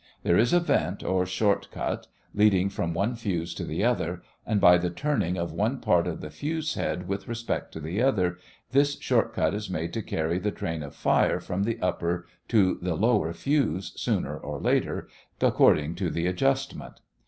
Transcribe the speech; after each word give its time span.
There 0.23 0.39
is 0.39 0.51
a 0.51 0.59
vent, 0.59 1.03
or 1.03 1.27
short 1.27 1.67
cut, 1.71 2.07
leading 2.33 2.69
from 2.69 2.95
one 2.95 3.13
fuse 3.15 3.53
to 3.53 3.63
the 3.63 3.83
other, 3.83 4.23
and, 4.47 4.59
by 4.59 4.79
the 4.79 4.89
turning 4.89 5.37
of 5.37 5.51
one 5.51 5.79
part 5.79 6.07
of 6.07 6.21
the 6.21 6.31
fuse 6.31 6.73
head 6.73 7.07
with 7.07 7.27
respect 7.27 7.71
to 7.73 7.79
the 7.79 8.01
other, 8.01 8.39
this 8.71 8.99
short 8.99 9.31
cut 9.31 9.53
is 9.53 9.69
made 9.69 9.93
to 9.93 10.01
carry 10.01 10.39
the 10.39 10.49
train 10.49 10.81
of 10.81 10.95
fire 10.95 11.39
from 11.39 11.65
the 11.65 11.77
upper 11.83 12.25
to 12.47 12.79
the 12.81 12.95
lower 12.95 13.31
fuse 13.31 13.93
sooner 13.95 14.35
or 14.35 14.59
later, 14.59 15.07
according 15.39 15.93
to 15.93 16.09
the 16.09 16.25
adjustment. 16.25 16.99